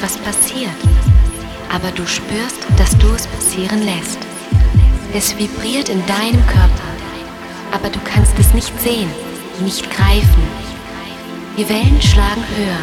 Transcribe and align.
weißt 0.00 0.16
du 0.16 0.20
nicht, 0.20 0.26
was 0.26 0.34
passiert, 0.34 0.70
aber 1.72 1.90
du 1.92 2.06
spürst, 2.06 2.56
dass 2.76 2.96
du 2.98 3.08
es 3.14 3.26
passieren 3.26 3.82
lässt. 3.82 4.18
Es 5.12 5.36
vibriert 5.36 5.88
in 5.88 6.04
deinem 6.06 6.44
Körper, 6.46 6.90
aber 7.72 7.88
du 7.88 7.98
kannst 8.04 8.38
es 8.38 8.52
nicht 8.54 8.72
sehen, 8.80 9.10
nicht 9.60 9.90
greifen. 9.90 10.42
Die 11.56 11.68
Wellen 11.68 12.00
schlagen 12.00 12.44
höher. 12.56 12.80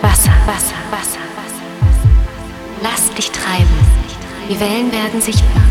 Wasser, 0.00 0.32
Wasser, 0.46 0.74
Wasser. 0.90 1.18
Lass 2.82 3.10
dich 3.14 3.30
treiben. 3.30 3.68
Die 4.48 4.58
Wellen 4.58 4.90
werden 4.90 5.20
sichtbar. 5.20 5.62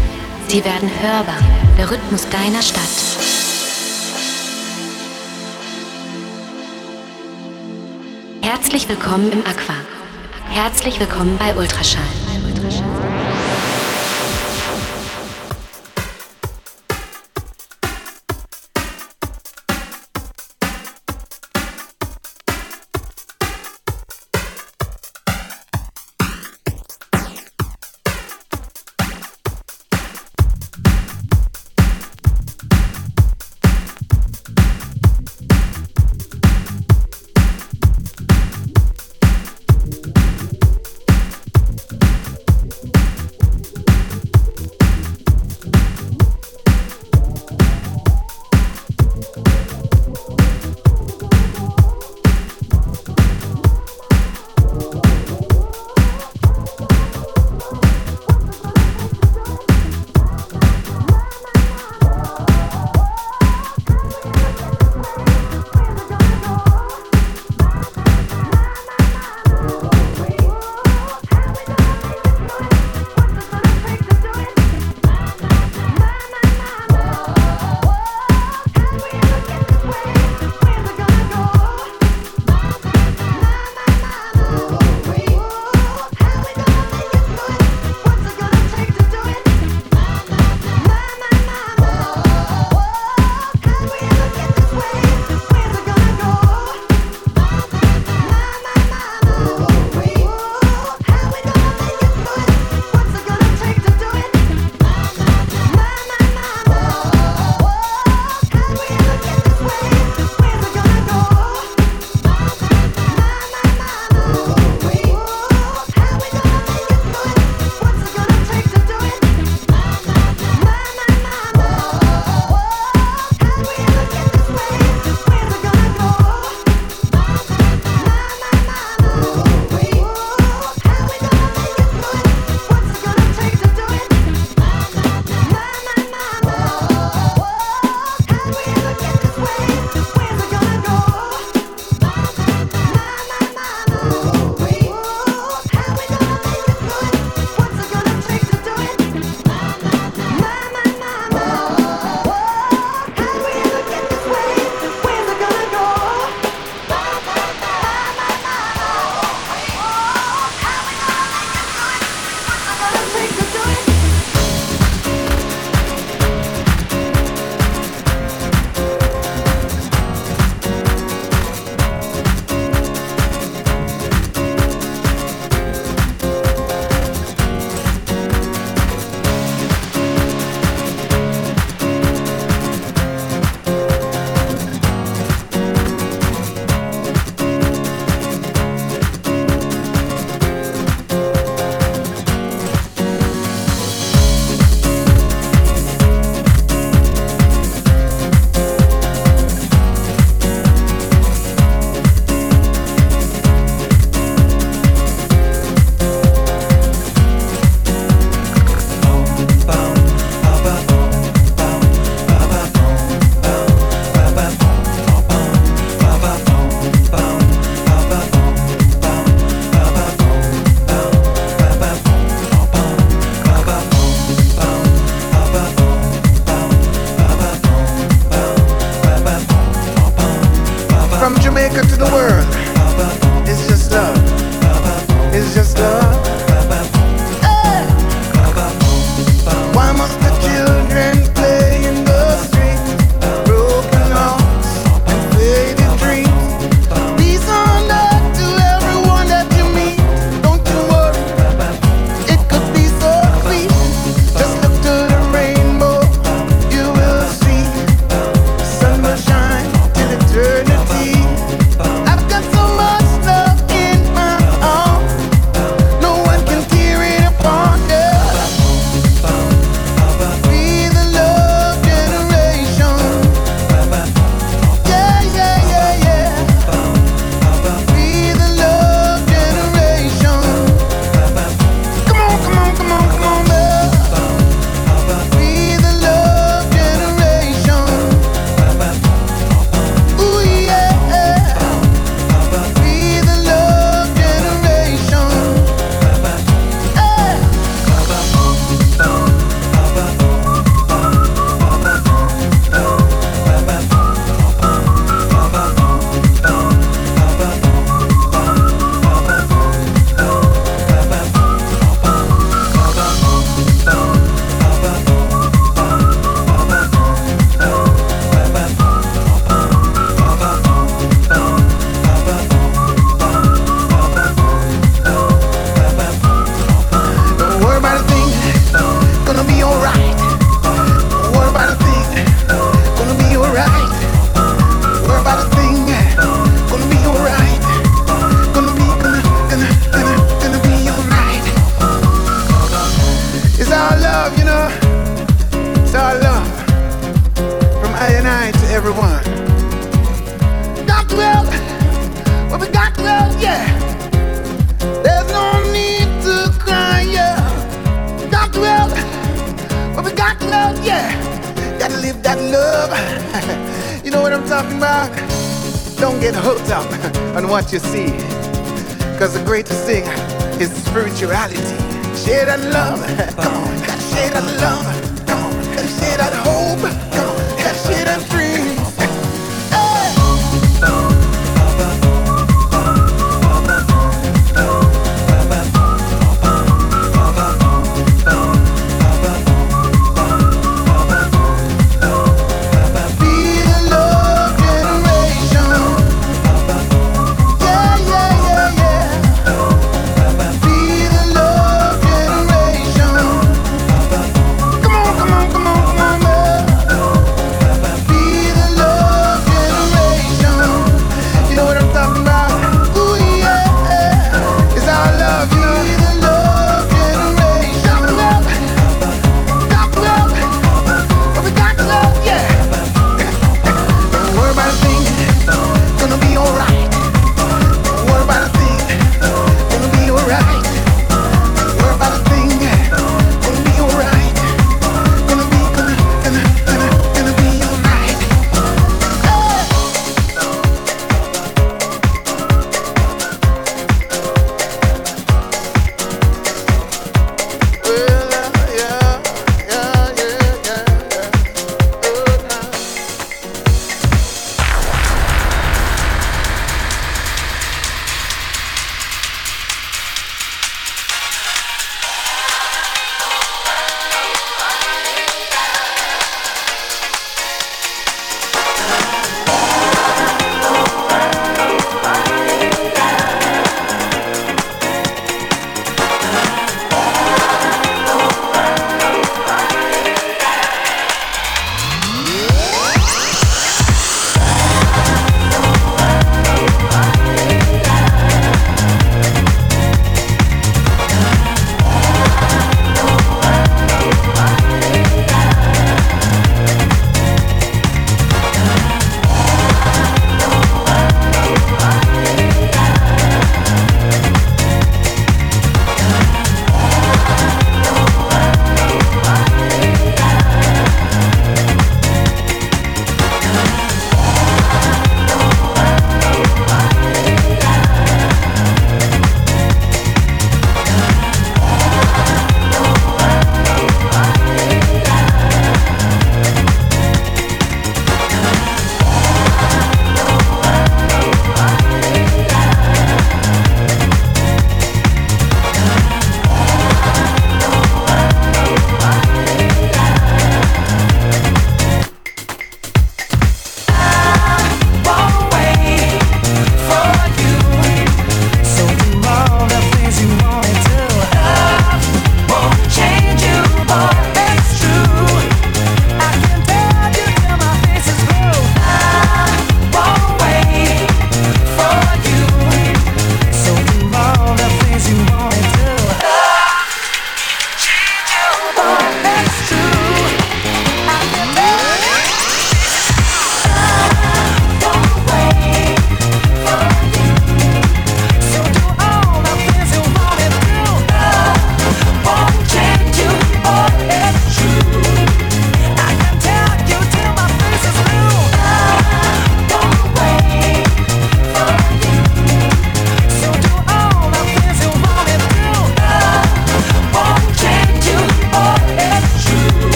Sie 0.48 0.64
werden 0.64 0.90
hörbar. 1.02 1.40
Der 1.78 1.90
Rhythmus 1.90 2.28
deiner 2.30 2.62
Stadt. 2.62 2.82
Herzlich 8.42 8.88
willkommen 8.88 9.32
im 9.32 9.40
Aqua. 9.40 10.01
Herzlich 10.54 11.00
willkommen 11.00 11.38
bei 11.38 11.56
Ultraschall. 11.56 12.21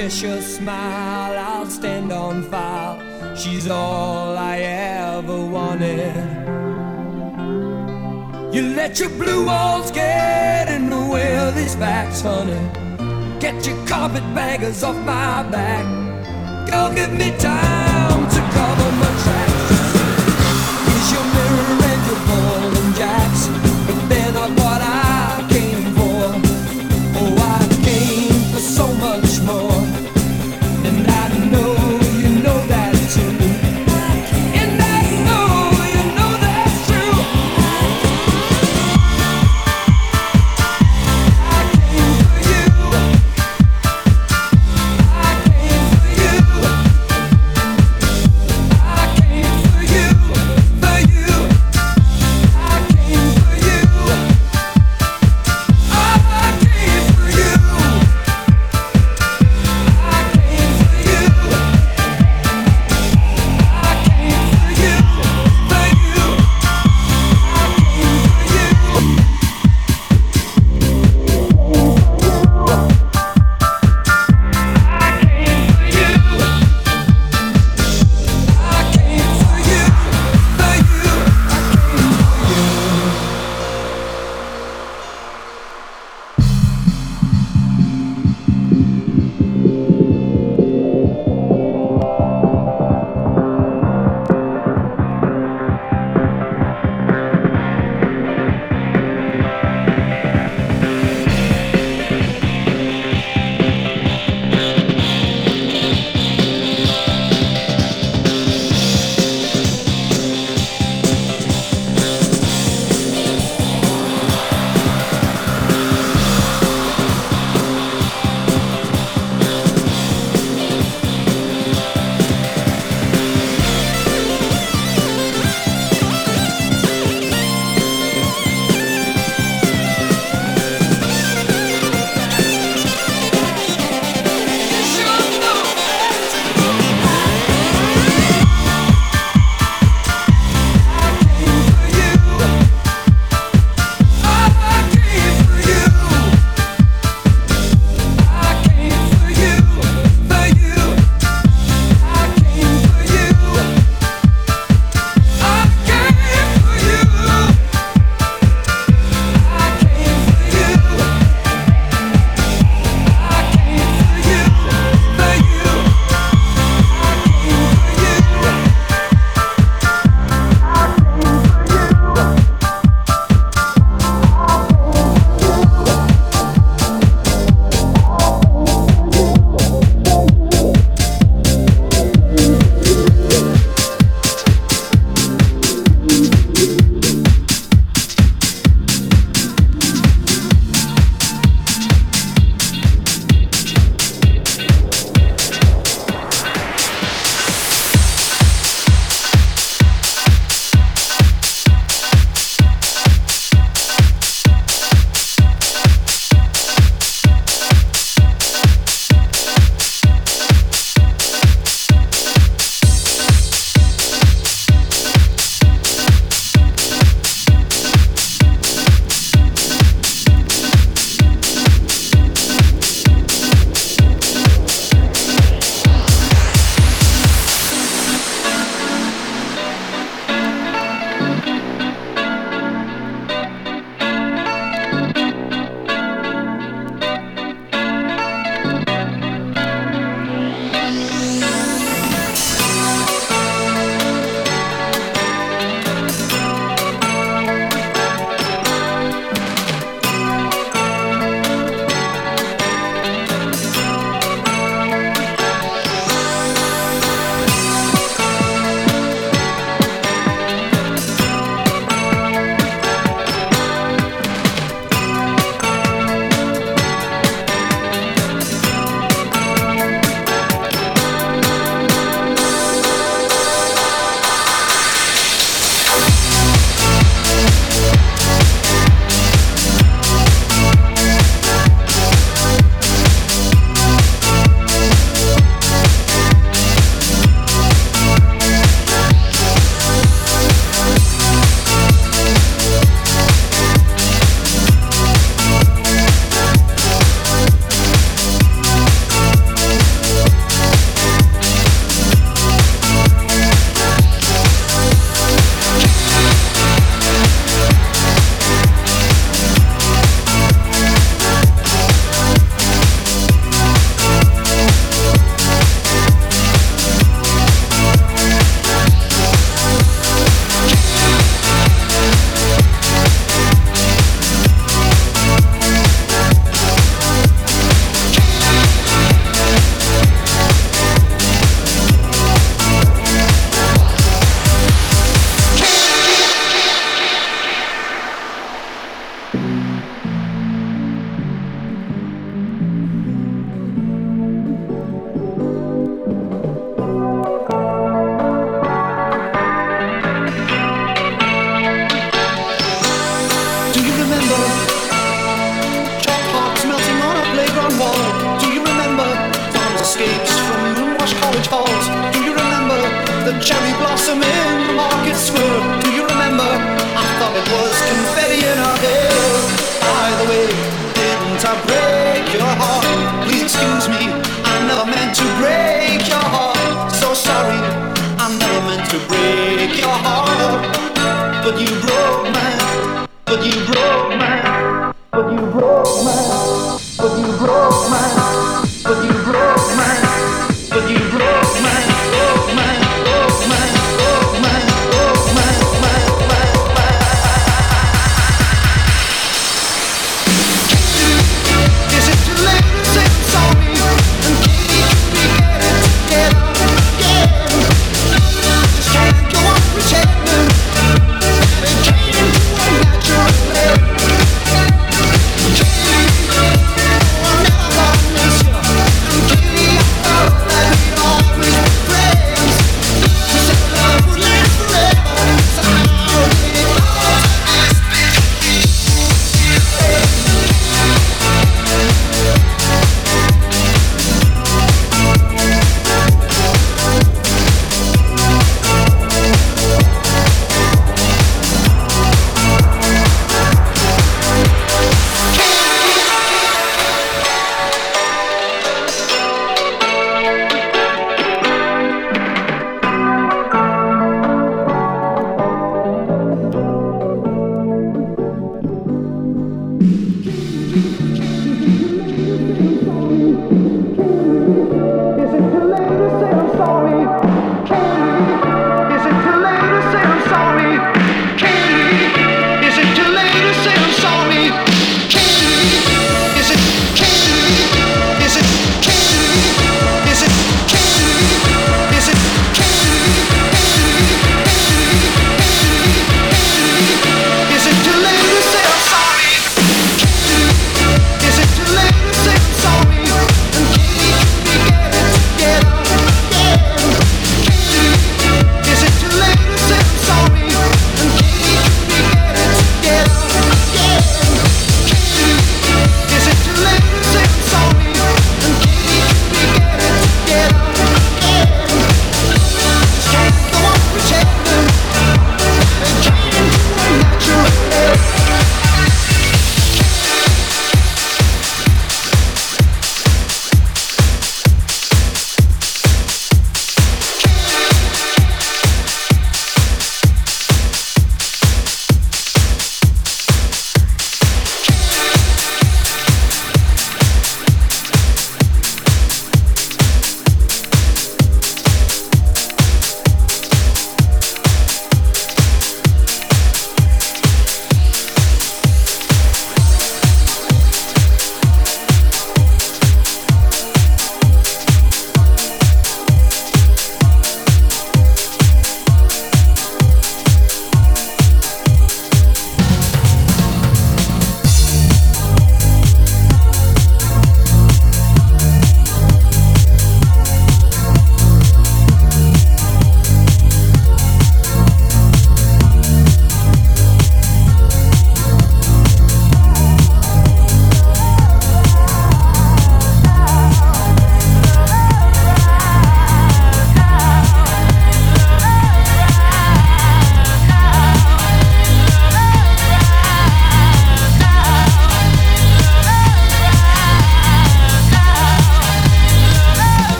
To 0.00 0.04
her 0.04 0.10
Cheshire 0.10 0.40
smile, 0.40 1.38
I'll 1.38 1.66
stand 1.66 2.10
on 2.10 2.42
file. 2.44 2.96
She's 3.36 3.68
all 3.68 4.34
I 4.34 4.56
ever 4.58 5.44
wanted. 5.44 6.16
You 8.50 8.62
let 8.74 8.98
your 8.98 9.10
blue 9.10 9.44
walls 9.44 9.90
get 9.90 10.70
in 10.70 10.88
the 10.88 11.04
way 11.12 11.36
of 11.36 11.54
these 11.54 11.74
facts, 11.74 12.22
honey. 12.22 12.62
Get 13.40 13.66
your 13.66 13.76
carpetbaggers 13.86 14.82
off 14.82 14.96
my 15.04 15.42
back. 15.50 15.84
Girl, 16.70 16.94
give 16.94 17.12
me 17.12 17.36
time 17.36 18.22
to 18.34 18.40
cover 18.56 18.90
my 19.02 19.12
tracks. 19.22 19.68
Here's 20.86 21.12
your 21.12 21.26
mirror 21.34 21.76
and 21.90 22.06
your 22.06 22.20
ball 22.26 22.59